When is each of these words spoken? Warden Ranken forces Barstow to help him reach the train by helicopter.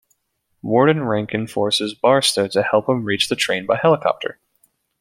Warden 0.63 1.01
Ranken 1.03 1.47
forces 1.47 1.93
Barstow 1.93 2.47
to 2.47 2.63
help 2.63 2.89
him 2.89 3.03
reach 3.03 3.29
the 3.29 3.35
train 3.35 3.67
by 3.67 3.75
helicopter. 3.79 4.39